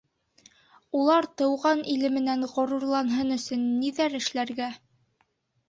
Улар 0.99 1.27
Тыуған 1.41 1.83
иле 1.93 2.11
менән 2.17 2.49
ғорурланһын 2.55 3.39
өсөн 3.39 3.71
ниҙәр 3.85 4.19
эшләргә? 4.25 4.75